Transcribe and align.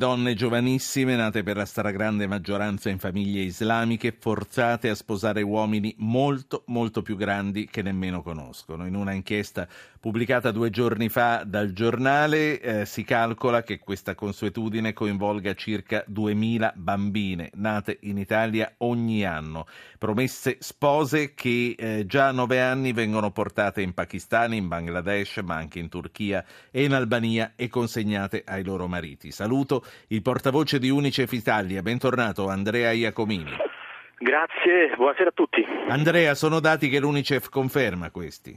Donne 0.00 0.32
giovanissime, 0.32 1.14
nate 1.14 1.42
per 1.42 1.58
la 1.58 1.66
stragrande 1.66 2.26
maggioranza 2.26 2.88
in 2.88 2.98
famiglie 2.98 3.42
islamiche, 3.42 4.16
forzate 4.18 4.88
a 4.88 4.94
sposare 4.94 5.42
uomini 5.42 5.94
molto, 5.98 6.62
molto 6.68 7.02
più 7.02 7.16
grandi 7.16 7.66
che 7.66 7.82
nemmeno 7.82 8.22
conoscono. 8.22 8.86
In 8.86 8.94
una 8.94 9.12
inchiesta 9.12 9.68
pubblicata 10.00 10.52
due 10.52 10.70
giorni 10.70 11.10
fa 11.10 11.44
dal 11.44 11.74
giornale 11.74 12.58
eh, 12.62 12.86
si 12.86 13.04
calcola 13.04 13.62
che 13.62 13.78
questa 13.78 14.14
consuetudine 14.14 14.94
coinvolga 14.94 15.52
circa 15.52 16.02
2000 16.06 16.72
bambine 16.76 17.50
nate 17.56 17.98
in 18.00 18.16
Italia 18.16 18.72
ogni 18.78 19.26
anno. 19.26 19.66
Promesse 19.98 20.56
spose 20.60 21.34
che 21.34 21.74
eh, 21.76 22.06
già 22.06 22.28
a 22.28 22.32
nove 22.32 22.58
anni 22.62 22.94
vengono 22.94 23.32
portate 23.32 23.82
in 23.82 23.92
Pakistan, 23.92 24.54
in 24.54 24.66
Bangladesh, 24.66 25.42
ma 25.44 25.56
anche 25.56 25.78
in 25.78 25.90
Turchia 25.90 26.42
e 26.70 26.84
in 26.84 26.94
Albania 26.94 27.52
e 27.54 27.68
consegnate 27.68 28.44
ai 28.46 28.64
loro 28.64 28.88
mariti. 28.88 29.30
Saluto 29.30 29.84
il 30.08 30.22
portavoce 30.22 30.78
di 30.78 30.90
Unicef 30.90 31.32
Italia. 31.32 31.82
Bentornato 31.82 32.48
Andrea 32.48 32.92
Iacomini. 32.92 33.50
Grazie, 34.18 34.94
buonasera 34.96 35.30
a 35.30 35.32
tutti. 35.32 35.64
Andrea, 35.88 36.34
sono 36.34 36.60
dati 36.60 36.88
che 36.88 37.00
l'Unicef 37.00 37.48
conferma 37.48 38.10
questi. 38.10 38.56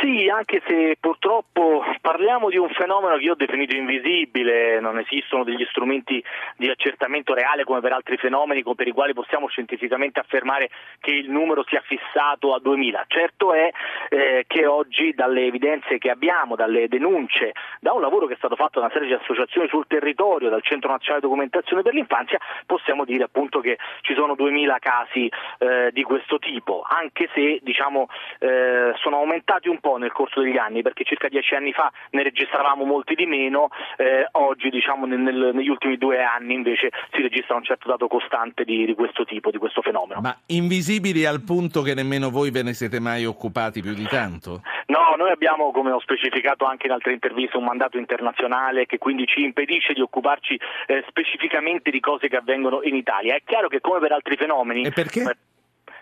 Sì, 0.00 0.30
anche 0.30 0.62
se 0.66 0.96
purtroppo 0.98 1.84
parliamo 2.00 2.48
di 2.48 2.56
un 2.56 2.70
fenomeno 2.70 3.18
che 3.18 3.24
io 3.24 3.32
ho 3.32 3.36
definito 3.36 3.76
invisibile, 3.76 4.80
non 4.80 4.98
esistono 4.98 5.44
degli 5.44 5.66
strumenti 5.68 6.24
di 6.56 6.70
accertamento 6.70 7.34
reale 7.34 7.64
come 7.64 7.80
per 7.80 7.92
altri 7.92 8.16
fenomeni 8.16 8.62
per 8.74 8.88
i 8.88 8.92
quali 8.92 9.12
possiamo 9.12 9.48
scientificamente 9.48 10.18
affermare 10.18 10.70
che 11.00 11.10
il 11.10 11.30
numero 11.30 11.64
sia 11.68 11.82
fissato 11.82 12.54
a 12.54 12.60
2000. 12.60 13.04
Certo 13.08 13.52
è 13.52 13.70
eh, 14.08 14.44
che 14.46 14.64
oggi 14.64 15.12
dalle 15.12 15.44
evidenze 15.44 15.98
che 15.98 16.08
abbiamo, 16.08 16.56
dalle 16.56 16.88
denunce, 16.88 17.52
da 17.80 17.92
un 17.92 18.00
lavoro 18.00 18.26
che 18.26 18.34
è 18.34 18.38
stato 18.38 18.56
fatto 18.56 18.78
da 18.80 18.86
una 18.86 18.94
serie 18.94 19.08
di 19.08 19.14
associazioni 19.14 19.68
sul 19.68 19.86
territorio, 19.86 20.48
dal 20.48 20.62
Centro 20.62 20.90
Nazionale 20.90 21.20
Documentazione 21.20 21.82
per 21.82 21.92
l'Infanzia, 21.92 22.38
possiamo 22.64 23.04
dire 23.04 23.24
appunto 23.24 23.60
che 23.60 23.76
ci 24.00 24.14
sono 24.14 24.34
2000 24.34 24.78
casi 24.78 25.30
eh, 25.58 25.90
di 25.92 26.02
questo 26.04 26.38
tipo, 26.38 26.86
anche 26.88 27.28
se 27.34 27.58
diciamo, 27.60 28.08
eh, 28.38 28.92
sono 28.96 29.16
aumentati 29.16 29.68
un 29.68 29.78
po' 29.78 29.89
po' 29.90 29.96
nel 29.96 30.12
corso 30.12 30.40
degli 30.40 30.56
anni, 30.56 30.82
perché 30.82 31.04
circa 31.04 31.28
dieci 31.28 31.54
anni 31.54 31.72
fa 31.72 31.90
ne 32.10 32.22
registravamo 32.22 32.84
molti 32.84 33.14
di 33.14 33.26
meno, 33.26 33.68
eh, 33.96 34.28
oggi 34.32 34.70
diciamo 34.70 35.06
nel, 35.06 35.18
nel, 35.18 35.50
negli 35.52 35.68
ultimi 35.68 35.96
due 35.96 36.22
anni 36.22 36.54
invece 36.54 36.90
si 37.12 37.22
registra 37.22 37.56
un 37.56 37.64
certo 37.64 37.88
dato 37.88 38.06
costante 38.06 38.64
di, 38.64 38.84
di, 38.86 38.94
questo 38.94 39.24
tipo, 39.24 39.50
di 39.50 39.58
questo 39.58 39.82
fenomeno. 39.82 40.20
Ma 40.20 40.36
invisibili 40.46 41.24
al 41.24 41.42
punto 41.42 41.82
che 41.82 41.94
nemmeno 41.94 42.30
voi 42.30 42.50
ve 42.50 42.62
ne 42.62 42.72
siete 42.72 43.00
mai 43.00 43.24
occupati 43.24 43.80
più 43.80 43.94
di 43.94 44.06
tanto? 44.06 44.62
No, 44.86 45.14
noi 45.16 45.30
abbiamo, 45.30 45.72
come 45.72 45.90
ho 45.90 46.00
specificato 46.00 46.64
anche 46.64 46.86
in 46.86 46.92
altre 46.92 47.12
interviste, 47.12 47.56
un 47.56 47.64
mandato 47.64 47.98
internazionale 47.98 48.86
che 48.86 48.98
quindi 48.98 49.26
ci 49.26 49.42
impedisce 49.42 49.92
di 49.92 50.00
occuparci 50.00 50.58
eh, 50.86 51.04
specificamente 51.08 51.90
di 51.90 52.00
cose 52.00 52.28
che 52.28 52.36
avvengono 52.36 52.80
in 52.82 52.94
Italia. 52.94 53.34
È 53.34 53.42
chiaro 53.44 53.68
che 53.68 53.80
come 53.80 53.98
per 53.98 54.12
altri 54.12 54.36
fenomeni... 54.36 54.82
E 54.82 54.90
perché? 54.90 55.22
Eh, 55.22 55.36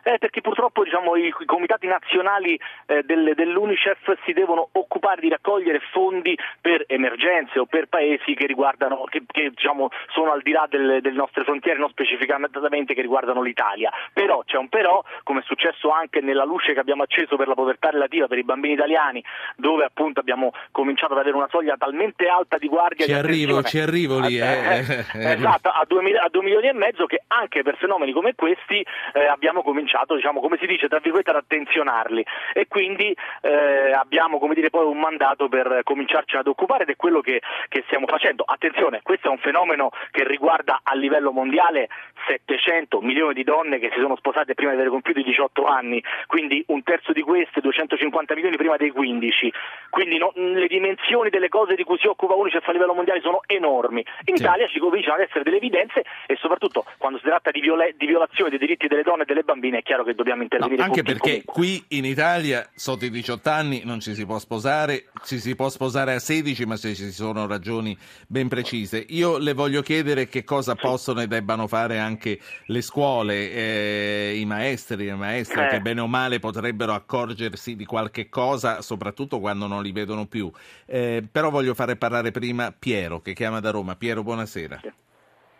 eh, 0.09 0.17
perché 0.17 0.41
purtroppo 0.41 0.84
diciamo, 0.84 1.17
i, 1.17 1.27
i, 1.27 1.45
comitati 1.45 1.87
nazionali 1.87 2.59
eh, 2.87 3.03
del, 3.03 3.34
dell'Unicef 3.34 4.17
si 4.25 4.33
devono 4.33 4.69
occupare 4.73 5.20
di 5.20 5.28
raccogliere 5.28 5.81
fondi 5.92 6.37
per 6.62 6.84
emergenze 6.87 7.59
o 7.59 7.67
per 7.67 7.89
paesi 7.89 8.33
che, 8.34 8.47
riguardano, 8.47 9.05
che, 9.05 9.23
che 9.27 9.51
diciamo, 9.51 9.91
sono 10.14 10.33
al 10.33 10.41
di 10.41 10.53
là 10.53 10.67
delle, 10.69 11.03
delle, 11.03 11.17
nostre 11.17 11.45
frontiere, 11.45 11.79
non 11.79 11.91
specificamente 11.91 12.95
che 12.95 13.03
riguardano 13.03 13.42
l'Italia. 13.42 13.91
Però 14.14 14.42
c'è 14.47 14.56
un 14.56 14.69
però, 14.70 15.05
come 15.25 15.41
è 15.41 15.42
successo 15.42 15.91
anche 15.91 16.23
nella 16.23 16.45
luce 16.45 16.73
che 16.73 16.81
abbiamo 16.81 17.03
acceso 17.03 17.36
per 17.36 17.48
la 17.48 17.55
povertà 17.55 17.91
relativa 17.91 18.27
per 18.29 18.39
i 18.39 18.45
bambini 18.45 18.75
italiani, 18.75 19.23
dove 19.56 19.84
appunto 19.84 20.20
abbiamo 20.20 20.53
cominciato 20.70 21.12
ad 21.12 21.19
avere 21.19 21.36
una 21.36 21.48
soglia 21.51 21.77
talmente 21.77 22.29
alta 22.29 22.56
di 22.56 22.69
guardia. 22.69 23.05
Ci 23.05 23.12
di 23.12 23.19
arrivo, 23.19 23.62
ci 23.62 23.79
arrivo 23.79 24.20
lì. 24.20 24.39
Eh, 24.39 25.05
eh, 25.14 25.33
esatto, 25.33 25.69
a 25.69 25.84
due, 25.86 26.17
a 26.17 26.29
due, 26.31 26.42
milioni 26.42 26.69
e 26.69 26.73
mezzo 26.73 27.05
che 27.05 27.25
anche 27.27 27.62
per 27.62 27.77
fenomeni 27.77 28.12
come 28.12 28.34
questi 28.34 28.84
eh, 29.12 29.27
abbiamo 29.27 29.62
cominciato 29.62 29.97
cominciato, 29.98 30.14
diciamo, 30.14 30.41
come 30.41 30.58
si 30.58 30.66
dice, 30.66 30.88
tra 30.88 30.98
virgolette, 31.00 31.30
ad 31.30 31.36
attenzionarli 31.36 32.24
e 32.52 32.66
quindi 32.68 33.14
eh, 33.42 33.92
abbiamo 33.92 34.39
come 34.39 34.55
dire, 34.55 34.70
poi 34.70 34.84
un 34.84 34.98
mandato 34.98 35.48
per 35.48 35.80
cominciarci 35.83 36.36
ad 36.36 36.46
occupare 36.46 36.84
ed 36.84 36.90
è 36.90 36.96
quello 36.96 37.20
che, 37.20 37.40
che, 37.68 37.83
stiamo 37.86 38.06
facendo. 38.06 38.45
Attenzione, 38.46 39.00
questo 39.02 39.28
è 39.28 39.30
un 39.30 39.39
fenomeno 39.39 39.90
che 40.11 40.24
riguarda 40.24 40.80
a 40.83 40.95
livello 40.95 41.33
mondiale 41.33 41.89
700 42.27 43.00
milioni 43.00 43.34
di 43.34 43.45
donne 43.45 43.78
che 43.78 43.90
si 43.92 44.00
sono 44.00 44.17
sposate 44.17 44.55
prima 44.55 44.73
di 44.73 44.78
aver 44.78 44.90
compiuto 44.90 45.20
i 45.20 45.24
18 45.24 45.64
anni, 45.64 46.02
quindi 46.27 46.62
un 46.68 46.83
terzo 46.83 47.12
di 47.12 47.23
queste, 47.23 47.61
250 47.61 48.34
milioni 48.34 48.56
prima 48.56 48.77
dei 48.77 48.90
15. 48.90 49.52
Quindi 49.90 50.18
no, 50.18 50.33
le 50.34 50.67
dimensioni 50.67 51.30
delle 51.30 51.48
cose 51.48 51.74
di 51.74 51.84
cui 51.84 51.98
si 51.98 52.06
occupa 52.06 52.34
Unicef 52.34 52.67
a 52.68 52.73
livello 52.73 52.94
mondiale 52.94 53.20
sono 53.20 53.40
enormi. 53.46 54.05
In 54.24 54.36
sì. 54.36 54.42
Italia 54.42 54.68
ci 54.68 54.78
cominciano 54.78 55.14
ad 55.14 55.23
essere 55.23 55.42
delle 55.42 55.56
evidenze 55.56 56.05
e 56.27 56.36
soprattutto 56.36 56.84
quando 56.98 57.18
si 57.18 57.24
tratta 57.24 57.50
di, 57.50 57.61
viola- 57.61 57.89
di 57.94 58.06
violazione 58.06 58.50
dei 58.50 58.58
diritti 58.58 58.86
delle 58.86 59.02
donne 59.02 59.23
e 59.23 59.27
delle 59.27 59.42
bambine 59.42 59.83
chiaro 59.88 60.04
che 60.04 60.14
dobbiamo 60.14 60.42
intervenire. 60.42 60.76
No, 60.76 60.84
anche 60.84 61.02
perché 61.02 61.42
comunque. 61.42 61.52
qui 61.54 61.84
in 61.96 62.04
Italia 62.04 62.68
sotto 62.74 63.06
i 63.06 63.10
18 63.10 63.48
anni 63.48 63.80
non 63.84 64.00
ci 64.00 64.14
si 64.14 64.26
può 64.26 64.38
sposare, 64.38 65.06
ci 65.24 65.38
si 65.38 65.54
può 65.56 65.70
sposare 65.70 66.12
a 66.14 66.18
16 66.18 66.66
ma 66.66 66.76
se 66.76 66.94
ci 66.94 67.10
sono 67.10 67.46
ragioni 67.46 67.96
ben 68.26 68.48
precise. 68.48 69.02
Io 69.08 69.38
le 69.38 69.54
voglio 69.54 69.80
chiedere 69.80 70.28
che 70.28 70.44
cosa 70.44 70.74
sì. 70.74 70.80
possono 70.82 71.22
e 71.22 71.26
debbano 71.26 71.66
fare 71.66 71.98
anche 71.98 72.38
le 72.66 72.82
scuole, 72.82 73.50
eh, 73.50 74.36
i 74.36 74.44
maestri 74.44 75.04
e 75.04 75.06
le 75.06 75.14
maestre 75.14 75.66
eh. 75.66 75.68
che 75.70 75.80
bene 75.80 76.02
o 76.02 76.06
male 76.06 76.38
potrebbero 76.38 76.92
accorgersi 76.92 77.74
di 77.74 77.86
qualche 77.86 78.28
cosa, 78.28 78.82
soprattutto 78.82 79.40
quando 79.40 79.66
non 79.66 79.82
li 79.82 79.92
vedono 79.92 80.26
più. 80.26 80.50
Eh, 80.84 81.24
però 81.32 81.48
voglio 81.48 81.72
fare 81.72 81.96
parlare 81.96 82.30
prima 82.30 82.74
Piero 82.78 83.20
che 83.20 83.32
chiama 83.32 83.60
da 83.60 83.70
Roma. 83.70 83.96
Piero, 83.96 84.22
buonasera. 84.22 84.80
Sì. 84.82 84.92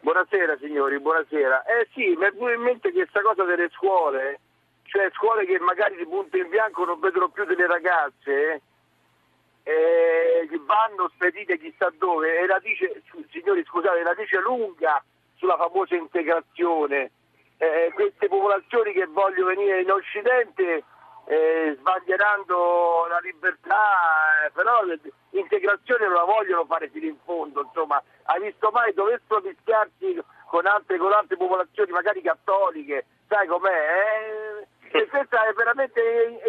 Buonasera 0.01 0.57
signori, 0.59 0.99
buonasera. 1.01 1.65
Eh 1.65 1.89
sì, 1.93 2.15
mi 2.17 2.25
è 2.25 2.31
venuto 2.31 2.53
in 2.53 2.61
mente 2.61 2.93
questa 2.93 3.21
cosa 3.21 3.43
delle 3.45 3.69
scuole, 3.71 4.41
cioè 4.85 5.11
scuole 5.13 5.45
che 5.45 5.59
magari 5.59 5.97
di 5.97 6.07
punto 6.07 6.37
in 6.37 6.49
bianco 6.49 6.85
non 6.85 7.01
vedono 7.01 7.29
più 7.29 7.45
delle 7.45 7.67
ragazze, 7.67 8.63
eh, 9.65 10.49
vanno 10.65 11.11
spedite 11.15 11.59
chissà 11.59 11.93
dove, 11.99 12.39
e 12.39 12.47
la 12.47 12.61
dice, 12.61 13.03
signori 13.31 13.65
scusate, 13.65 14.03
la 14.03 14.15
dice 14.15 14.41
lunga 14.41 15.03
sulla 15.35 15.57
famosa 15.57 15.97
integrazione. 15.97 17.11
Eh, 17.59 17.91
queste 17.93 18.29
popolazioni 18.29 18.93
che 18.93 19.07
vogliono 19.07 19.49
venire 19.49 19.81
in 19.81 19.91
Occidente 19.91 20.85
eh, 21.27 21.77
sbaglierando 21.77 23.07
la 23.09 23.19
libertà, 23.19 23.48
eh, 23.75 24.51
però 24.53 24.83
l'integrazione 25.31 26.07
non 26.07 26.15
la 26.15 26.25
vogliono 26.25 26.65
fare 26.65 26.89
fino 26.91 27.07
in 27.07 27.17
fondo, 27.25 27.63
insomma, 27.63 28.03
hai 28.25 28.43
visto 28.43 28.71
mai 28.71 28.93
dovessero 28.95 29.41
mischiarsi 29.43 30.21
con 30.47 30.67
altre, 30.67 30.99
con 30.99 31.13
altre 31.13 31.37
popolazioni, 31.37 31.91
magari 31.93 32.23
cattoliche, 32.23 33.05
sai 33.29 33.47
com'è? 33.47 34.67
Eh, 34.91 35.07
questa 35.09 35.47
è 35.47 35.53
veramente 35.53 36.01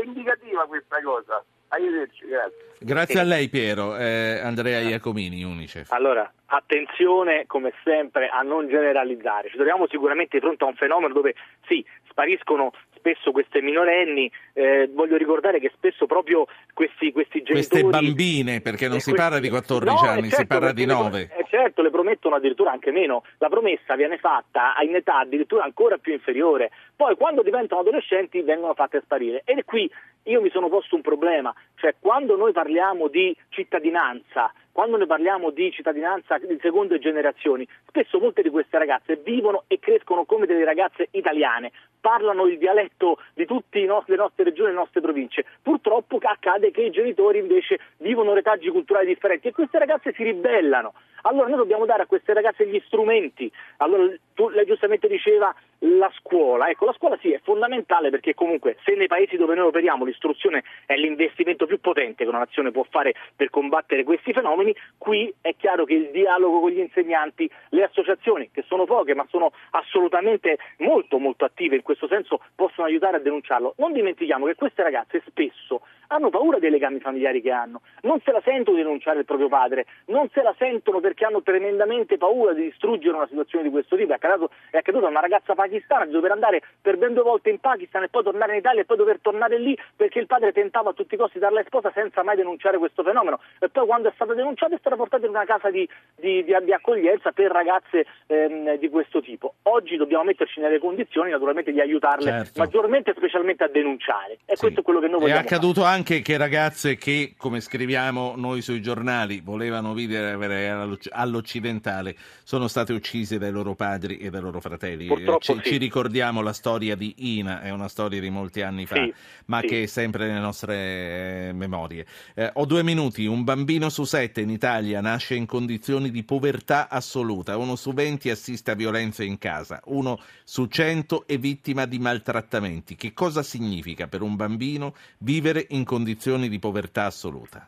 indicativa 0.04 0.66
questa 0.66 1.02
cosa. 1.02 1.44
Arrivederci, 1.70 2.26
grazie. 2.26 2.68
Grazie 2.80 3.20
a 3.20 3.24
lei 3.24 3.48
Piero, 3.50 3.96
eh, 3.96 4.40
Andrea 4.42 4.80
Iacomini, 4.80 5.44
Unicef. 5.44 5.92
Allora, 5.92 6.32
attenzione 6.48 7.46
come 7.46 7.74
sempre 7.84 8.28
a 8.30 8.42
non 8.42 8.68
generalizzare, 8.68 9.50
ci 9.50 9.56
troviamo 9.56 9.86
sicuramente 9.88 10.38
di 10.38 10.44
fronte 10.44 10.64
a 10.64 10.68
un 10.68 10.76
fenomeno 10.76 11.14
dove 11.14 11.36
sì, 11.68 11.86
spariscono 12.08 12.72
spesso 13.00 13.32
queste 13.32 13.62
minorenni, 13.62 14.30
eh, 14.54 14.90
voglio 14.94 15.18
ricordare 15.18 15.60
che 15.60 15.72
spesso 15.74 16.06
proprio 16.06 16.46
questi, 16.74 17.12
questi 17.12 17.42
genitori... 17.42 17.82
Queste 17.82 17.84
bambine, 17.84 18.62
perché 18.62 18.88
non 18.88 19.00
si 19.00 19.12
questi... 19.12 19.22
parla 19.22 19.40
di 19.40 19.50
14 19.50 20.04
no, 20.04 20.10
anni, 20.10 20.30
certo, 20.30 20.36
si 20.36 20.46
parla 20.46 20.72
di 20.74 20.86
9. 20.86 21.30
Eh, 21.38 21.46
certo, 21.50 21.82
le 21.82 21.90
promettono 21.90 22.36
addirittura 22.36 22.72
anche 22.72 22.92
meno, 22.92 23.24
la 23.38 23.50
promessa 23.50 23.96
viene 23.96 24.18
fatta 24.18 24.76
in 24.82 24.96
età 24.96 25.20
addirittura 25.20 25.64
ancora 25.64 25.98
più 25.98 26.14
inferiore, 26.14 26.72
poi 26.96 27.16
quando 27.16 27.42
diventano 27.42 27.82
adolescenti 27.82 28.42
vengono 28.42 28.74
fatte 28.74 29.02
sparire. 29.02 29.42
Ed 29.46 29.58
è 29.60 29.64
qui 29.64 29.90
io 30.24 30.42
mi 30.42 30.50
sono 30.52 30.68
posto 30.70 30.96
un 30.96 31.02
problema, 31.02 31.54
cioè 31.76 31.96
quando 32.00 32.36
noi 32.36 32.52
parliamo 32.52 33.08
di 33.08 33.36
cittadinanza, 33.50 34.54
quando 34.80 34.96
noi 34.96 35.08
parliamo 35.08 35.50
di 35.50 35.74
cittadinanza 35.74 36.38
di 36.38 36.58
seconde 36.62 37.00
generazioni, 37.00 37.68
spesso 37.86 38.18
molte 38.18 38.42
di 38.42 38.50
queste 38.50 38.78
ragazze 38.78 39.18
vivono 39.18 39.66
e 39.68 39.78
crescono 39.78 40.24
come 40.24 40.46
delle 40.46 40.64
ragazze 40.64 41.10
italiane, 41.12 41.74
parlano 42.00 42.46
il 42.46 42.58
dialetto 42.58 43.18
di 43.34 43.46
tutte 43.46 43.78
le 43.78 44.16
nostre 44.16 44.46
regioni 44.46 44.70
e 44.70 44.72
le 44.72 44.78
nostre 44.78 45.02
province. 45.02 45.44
Purtroppo 45.62 46.18
accade 46.22 46.72
che 46.72 46.84
i 46.84 46.92
genitori 46.92 47.40
invece 47.40 47.78
vivono 47.98 48.34
retaggi 48.34 48.70
culturali 48.70 49.08
differenti 49.08 49.50
e 49.50 49.52
queste 49.52 49.80
ragazze 49.80 50.14
si 50.14 50.24
ribellano. 50.24 50.94
Allora 51.24 51.50
noi 51.50 51.58
dobbiamo 51.58 51.86
dare 51.86 52.04
a 52.04 52.06
queste 52.06 52.34
ragazze 52.34 52.66
gli 52.66 52.82
strumenti. 52.86 53.52
Allora, 53.80 54.14
tu, 54.34 54.48
lei 54.48 54.66
giustamente 54.66 55.10
diceva 55.10 55.54
la 55.80 56.12
scuola, 56.18 56.70
ecco 56.70 56.86
la 56.86 56.94
scuola 56.94 57.18
sì 57.22 57.32
è 57.32 57.40
fondamentale 57.42 58.10
perché 58.10 58.34
comunque 58.34 58.78
se 58.84 58.96
nei 58.96 59.08
paesi 59.08 59.38
dove 59.38 59.56
noi 59.56 59.68
operiamo 59.68 60.04
l'istruzione 60.04 60.64
è 60.86 60.96
l'investimento 60.96 61.66
più 61.66 61.80
potente 61.80 62.24
che 62.24 62.30
una 62.30 62.40
nazione 62.40 62.72
può 62.72 62.86
fare 62.90 63.14
per 63.36 63.50
combattere 63.50 64.04
questi 64.04 64.34
fenomeni, 64.34 64.76
qui 64.98 65.34
è 65.42 65.56
chiaro 65.56 65.86
che 65.86 65.94
il 65.94 66.10
dialogo 66.12 66.60
con 66.60 66.72
gli 66.72 66.80
insegnanti, 66.80 67.50
le 67.70 67.84
associazioni 67.84 68.50
che 68.52 68.64
sono 68.68 68.86
poche 68.86 69.14
ma 69.14 69.26
sono 69.30 69.52
assolutamente 69.72 70.58
molto 70.80 71.18
molto 71.18 71.46
attive 71.46 71.76
in 71.76 71.82
questo 71.82 72.08
senso 72.08 72.42
possono 72.56 72.88
aiutare 72.88 73.18
a 73.18 73.20
denunciarlo. 73.20 73.76
Non 73.78 73.94
dimentichiamo 73.94 74.46
che 74.46 74.56
queste 74.56 74.84
ragazze 74.84 75.22
spesso 75.26 75.82
hanno 76.10 76.30
paura 76.30 76.60
dei 76.60 76.70
legami 76.70 77.00
familiari 77.00 77.42
che 77.42 77.52
hanno, 77.52 77.82
non 78.02 78.20
se 78.24 78.32
la 78.32 78.42
sentono 78.44 78.78
di 78.78 78.84
denunciare 78.84 79.20
il 79.20 79.26
proprio 79.26 79.48
padre, 79.48 79.86
non 80.06 80.30
se 80.32 80.42
la 80.42 80.54
sentono 80.58 81.00
perché 81.00 81.26
hanno 81.26 81.42
tremendamente 81.42 82.18
paura 82.18 82.54
di 82.54 82.64
distruggere 82.64 83.16
una 83.16 83.28
situazione 83.28 83.66
di 83.66 83.70
questo 83.70 83.96
tipo. 83.96 84.12
È 84.12 84.16
accaduto, 84.16 84.52
è 84.72 84.78
accaduto 84.78 85.06
a 85.06 85.10
una 85.10 85.20
ragazza 85.20 85.54
pakistana 85.54 86.06
di 86.06 86.12
dover 86.12 86.32
andare 86.32 86.62
per 86.82 86.98
ben 86.98 87.14
due 87.14 87.24
volte 87.24 87.50
in 87.50 87.60
Pakistan 87.60 88.04
e 88.04 88.10
poi 88.10 88.24
tornare 88.24 88.54
in 88.54 88.60
Italia 88.60 88.82
e 88.82 88.86
poi 88.86 88.98
dover 88.98 89.20
tornare 89.22 89.60
lì 89.60 89.78
perché 89.96 90.20
il 90.20 90.26
padre 90.26 90.52
tentava 90.52 90.90
a 90.90 90.94
tutti 90.94 91.16
i 91.16 91.18
costi 91.18 91.38
di 91.38 91.40
darla 91.40 91.64
sposa 91.66 91.92
senza 91.94 92.24
mai 92.24 92.36
denunciare 92.36 92.78
questo 92.78 93.04
fenomeno. 93.04 93.40
E 93.60 93.70
poi 93.70 93.86
quando 93.86 94.10
è 94.10 94.12
stata 94.16 94.34
denunciata 94.34 94.76
è 94.76 94.80
stata 94.80 94.96
portata 94.96 95.26
in 95.26 95.32
una 95.32 95.46
casa 95.46 95.70
di, 95.70 95.88
di, 96.16 96.44
di, 96.44 96.56
di 96.64 96.74
accoglienza 96.74 97.32
per 97.32 97.52
ragazze 97.52 98.06
ehm, 98.28 98.78
di 98.78 98.90
questo 98.90 99.22
tipo. 99.22 99.56
Oggi 99.64 99.96
dobbiamo 99.96 100.24
metterci 100.24 100.60
nelle 100.60 100.80
condizioni 100.80 101.32
naturalmente 101.32 101.72
di 101.72 101.80
aiutarle 101.80 102.30
certo. 102.30 102.60
maggiormente 102.60 103.12
e 103.12 103.14
specialmente 103.16 103.64
a 103.64 103.68
denunciare. 103.68 104.40
E 104.46 104.56
sì. 104.56 104.62
questo 104.62 104.80
è 104.80 104.84
quello 104.84 105.00
che 105.00 105.08
noi 105.08 105.20
vogliamo. 105.20 105.40
È 105.40 105.44
accaduto 105.44 105.82
fare. 105.82 105.96
anche 105.96 105.99
che 106.04 106.38
ragazze 106.38 106.98
che, 106.98 107.34
come 107.38 107.62
scriviamo 107.62 108.34
noi 108.36 108.62
sui 108.62 108.82
giornali, 108.82 109.42
volevano 109.42 109.94
vivere 109.94 110.70
all'occidentale, 111.12 112.16
sono 112.44 112.68
state 112.68 112.94
uccise 112.94 113.38
dai 113.38 113.52
loro 113.52 113.76
padri 113.76 114.18
e 114.18 114.30
dai 114.30 114.42
loro 114.42 114.60
fratelli. 114.60 115.08
Ci, 115.08 115.54
sì. 115.54 115.60
ci, 115.64 115.78
ricordiamo 115.78 116.42
la 116.42 116.54
storia 116.54 116.96
di 116.96 117.38
Ina, 117.38 117.62
è 117.62 117.70
una 117.70 117.88
storia 117.88 118.20
di 118.20 118.30
molti 118.30 118.62
anni 118.62 118.86
fa, 118.86 118.96
sì, 118.96 119.14
ma 119.46 119.60
sì. 119.62 119.68
che 119.68 119.84
è 119.84 119.86
sempre 119.86 120.28
nelle 120.28 120.40
nostre 120.40 121.50
eh, 121.50 121.52
memorie. 121.54 122.06
Eh, 122.34 122.52
ho 122.54 122.66
due 122.66 122.84
minuti. 122.84 123.26
Un 123.26 123.44
bambino 123.44 123.90
su 123.90 124.04
sette 124.04 124.42
in 124.42 124.50
Italia 124.50 125.02
nasce 125.02 125.36
in 125.36 125.46
condizioni 125.46 126.12
di 126.12 126.24
povertà 126.24 126.90
assoluta, 126.90 127.58
uno 127.58 127.76
su 127.76 127.94
venti 127.94 128.30
assiste 128.30 128.72
a 128.72 128.76
violenza 128.76 129.24
in 129.24 129.38
casa, 129.38 129.82
uno 129.86 130.20
su 130.44 130.66
cento 130.68 131.26
è 131.26 131.38
vittima 131.38 131.86
di 131.86 132.00
maltrattamenti. 132.00 132.96
Che 132.96 133.14
cosa 133.14 133.44
significa 133.44 134.08
per 134.08 134.22
un 134.22 134.36
bambino 134.36 134.96
vivere 135.20 135.66
in 135.70 135.84
condizioni 135.90 136.50
di 136.50 136.60
povertà 136.60 137.06
assoluta? 137.06 137.68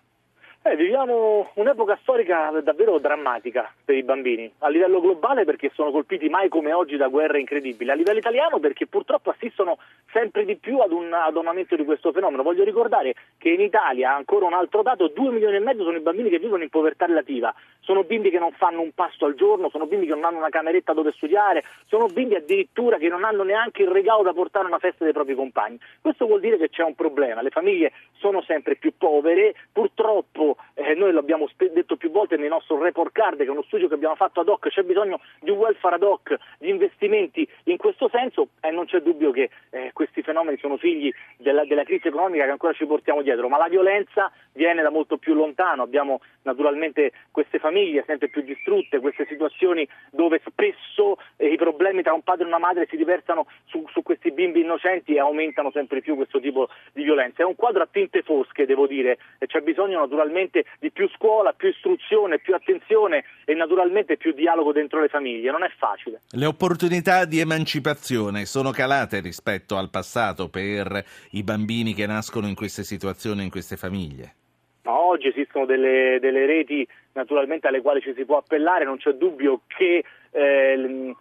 Eh, 0.61 0.75
viviamo 0.75 1.49
un'epoca 1.55 1.97
storica 2.03 2.51
davvero 2.63 2.99
drammatica 2.99 3.73
per 3.83 3.95
i 3.95 4.03
bambini, 4.03 4.53
a 4.59 4.69
livello 4.69 5.01
globale 5.01 5.43
perché 5.43 5.71
sono 5.73 5.89
colpiti 5.89 6.29
mai 6.29 6.47
come 6.47 6.71
oggi 6.71 6.97
da 6.97 7.07
guerre 7.07 7.39
incredibili, 7.39 7.89
a 7.89 7.95
livello 7.95 8.19
italiano 8.19 8.59
perché 8.59 8.85
purtroppo 8.85 9.31
assistono 9.31 9.79
sempre 10.21 10.45
di 10.45 10.55
più 10.55 10.77
ad 10.77 10.91
un, 10.91 11.11
ad 11.11 11.35
un 11.35 11.47
aumento 11.47 11.75
di 11.75 11.83
questo 11.83 12.11
fenomeno. 12.11 12.43
Voglio 12.43 12.63
ricordare 12.63 13.15
che 13.39 13.49
in 13.49 13.61
Italia, 13.61 14.13
ancora 14.13 14.45
un 14.45 14.53
altro 14.53 14.83
dato, 14.83 15.07
2 15.07 15.31
milioni 15.31 15.55
e 15.55 15.59
mezzo 15.59 15.83
sono 15.83 15.97
i 15.97 16.01
bambini 16.01 16.29
che 16.29 16.37
vivono 16.37 16.61
in 16.61 16.69
povertà 16.69 17.07
relativa, 17.07 17.53
sono 17.79 18.03
bimbi 18.03 18.29
che 18.29 18.37
non 18.37 18.51
fanno 18.51 18.81
un 18.81 18.91
pasto 18.93 19.25
al 19.25 19.33
giorno, 19.33 19.69
sono 19.69 19.87
bimbi 19.87 20.05
che 20.05 20.13
non 20.13 20.25
hanno 20.25 20.37
una 20.37 20.49
cameretta 20.49 20.93
dove 20.93 21.11
studiare, 21.13 21.63
sono 21.87 22.05
bimbi 22.05 22.35
addirittura 22.35 22.97
che 22.97 23.09
non 23.09 23.23
hanno 23.23 23.43
neanche 23.43 23.81
il 23.81 23.89
regalo 23.89 24.21
da 24.21 24.33
portare 24.33 24.65
a 24.65 24.67
una 24.67 24.77
festa 24.77 25.03
dei 25.03 25.13
propri 25.13 25.33
compagni. 25.33 25.79
Questo 25.99 26.27
vuol 26.27 26.39
dire 26.39 26.57
che 26.57 26.69
c'è 26.69 26.83
un 26.83 26.93
problema, 26.93 27.41
le 27.41 27.49
famiglie 27.49 27.91
sono 28.17 28.43
sempre 28.43 28.75
più 28.75 28.93
povere, 28.95 29.55
purtroppo 29.71 30.57
eh, 30.75 30.93
noi 30.93 31.11
l'abbiamo 31.11 31.49
detto 31.57 31.95
più 31.95 32.11
volte 32.11 32.37
nel 32.37 32.49
nostro 32.49 32.79
report 32.79 33.11
card, 33.11 33.37
che 33.37 33.45
è 33.45 33.49
uno 33.49 33.63
studio 33.63 33.87
che 33.87 33.95
abbiamo 33.95 34.15
fatto 34.15 34.41
ad 34.41 34.49
hoc, 34.49 34.69
c'è 34.69 34.83
bisogno 34.83 35.19
di 35.39 35.49
un 35.49 35.57
welfare 35.57 35.95
ad 35.95 36.03
hoc, 36.03 36.35
di 36.59 36.69
investimenti 36.69 37.47
in 37.63 37.77
questo 37.77 38.07
senso 38.09 38.49
e 38.61 38.69
non 38.69 38.85
c'è 38.85 38.99
dubbio 39.01 39.31
che 39.31 39.49
eh, 39.71 39.89
questi 39.93 40.10
fenomeni 40.21 40.57
sono 40.57 40.75
figli 40.77 41.11
della, 41.37 41.63
della, 41.65 41.83
crisi 41.83 42.07
economica 42.07 42.43
che 42.43 42.51
ancora 42.51 42.73
ci 42.73 42.85
portiamo 42.85 43.21
dietro, 43.21 43.47
ma 43.47 43.57
la 43.57 43.69
violenza 43.69 44.31
viene 44.53 44.81
da 44.81 44.89
molto 44.89 45.17
più 45.17 45.33
lontano, 45.33 45.83
abbiamo 45.83 46.19
naturalmente 46.43 47.11
queste 47.31 47.59
famiglie 47.59 48.03
sempre 48.05 48.27
più 48.27 48.41
distrutte, 48.41 48.99
queste 48.99 49.25
situazioni 49.27 49.87
dove 50.11 50.41
spesso 50.45 51.17
eh, 51.37 51.47
i 51.47 51.55
problemi 51.55 52.03
tra 52.03 52.13
un 52.13 52.21
padre 52.21 52.43
e 52.43 52.47
una 52.47 52.59
madre 52.59 52.87
si 52.89 52.97
riversano 52.97 53.47
su, 53.65 53.85
su 53.91 54.03
questi 54.03 54.31
bimbi 54.31 54.61
innocenti 54.61 55.15
e 55.15 55.19
aumentano 55.19 55.71
sempre 55.71 56.01
più 56.01 56.15
questo 56.15 56.39
tipo 56.39 56.67
di 56.91 57.03
violenza. 57.03 57.43
È 57.43 57.45
un 57.45 57.55
quadro 57.55 57.83
a 57.83 57.87
tinte 57.89 58.21
fosche, 58.23 58.65
devo 58.65 58.87
dire, 58.87 59.17
e 59.39 59.47
c'è 59.47 59.61
bisogno 59.61 59.99
naturalmente 59.99 60.65
di 60.79 60.91
più 60.91 61.07
scuola, 61.09 61.53
più 61.53 61.69
istruzione, 61.69 62.39
più 62.39 62.53
attenzione 62.53 63.23
e 63.45 63.53
naturalmente 63.53 64.17
più 64.17 64.33
dialogo 64.33 64.73
dentro 64.73 64.99
le 64.99 65.07
famiglie. 65.07 65.51
Non 65.51 65.63
è 65.63 65.71
facile. 65.77 66.21
Le 66.31 66.45
opportunità 66.45 67.25
di 67.25 67.39
emancipazione 67.39 68.45
sono 68.45 68.71
calate 68.71 69.21
rispetto 69.21 69.77
al 69.77 69.89
passato 69.89 70.00
per 70.49 71.03
i 71.31 71.43
bambini 71.43 71.93
che 71.93 72.05
nascono 72.05 72.47
in 72.47 72.55
queste 72.55 72.83
situazioni, 72.83 73.43
in 73.43 73.49
queste 73.49 73.77
famiglie? 73.77 74.35
Ma 74.83 74.99
oggi 74.99 75.27
esistono 75.27 75.65
delle, 75.65 76.17
delle, 76.19 76.45
reti 76.45 76.87
naturalmente 77.13 77.67
alle 77.67 77.81
quali 77.81 78.01
ci 78.01 78.13
si 78.15 78.25
può 78.25 78.37
appellare, 78.37 78.85
non 78.85 78.97
c'è 78.97 79.11
dubbio 79.11 79.61
che 79.67 80.03
eh, 80.31 81.15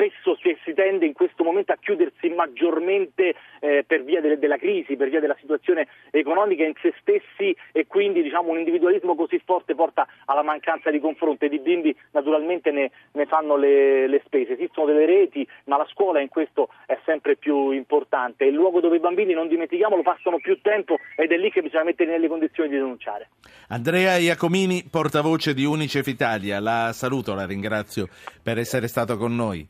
spesso 0.00 0.34
si, 0.40 0.56
si, 0.64 0.72
tende 0.72 1.04
in 1.04 1.12
questo 1.12 1.44
momento 1.44 1.72
a 1.72 1.78
chiudersi 1.78 2.28
maggiormente 2.30 3.34
eh, 3.60 3.84
per 3.86 4.02
via 4.02 4.22
de- 4.22 4.38
della 4.38 4.56
crisi, 4.56 4.96
per 4.96 5.10
via 5.10 5.20
della 5.20 5.36
situazione 5.38 5.88
economica 6.10 6.64
in 6.64 6.72
se 6.80 6.94
stessi 7.00 7.54
e 7.72 7.86
quindi 7.86 8.22
diciamo, 8.22 8.50
un 8.50 8.58
individualismo 8.58 9.14
così 9.14 9.40
forte 9.44 9.74
porta 9.74 10.08
alla 10.24 10.42
mancanza 10.42 10.90
di 10.90 11.00
confronto 11.00 11.44
e 11.44 11.48
i 11.48 11.58
bimbi 11.58 11.94
naturalmente 12.12 12.70
ne, 12.70 12.90
ne 13.12 13.26
fanno 13.26 13.56
le, 13.56 14.06
le, 14.08 14.22
spese. 14.24 14.54
Esistono 14.54 14.86
delle 14.86 15.04
reti, 15.04 15.46
ma 15.64 15.76
la 15.76 15.86
scuola 15.90 16.20
in 16.20 16.28
questo 16.28 16.70
è 16.86 16.98
sempre 17.04 17.36
più 17.36 17.70
importante. 17.72 18.44
È 18.44 18.48
il 18.48 18.54
luogo 18.54 18.80
dove 18.80 18.96
i 18.96 19.00
bambini, 19.00 19.34
non 19.34 19.48
dimentichiamolo, 19.48 20.02
passano 20.02 20.38
più 20.38 20.58
tempo 20.62 20.96
ed 21.16 21.30
è 21.30 21.36
lì 21.36 21.50
che 21.50 21.60
bisogna 21.60 21.84
mettere 21.84 22.10
nelle 22.10 22.28
condizioni 22.28 22.70
di 22.70 22.76
denunciare. 22.76 23.28
Andrea 23.68 24.16
Iacomini, 24.16 24.88
portavoce 24.90 25.52
di 25.52 25.64
Unicef 25.64 26.06
Italia, 26.06 26.58
la 26.58 26.90
saluto, 26.94 27.34
la 27.34 27.44
ringrazio 27.44 28.08
per 28.42 28.58
essere 28.58 28.88
stato 28.88 29.16
con 29.18 29.34
noi. 29.34 29.68